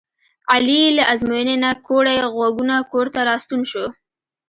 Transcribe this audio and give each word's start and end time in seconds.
علي 0.51 0.83
له 0.97 1.03
ازموینې 1.13 1.55
نه 1.65 1.71
کوړی 1.87 2.17
غوږونه 2.33 2.75
کورته 2.91 3.19
راستون 3.29 3.61
شو. 3.71 3.85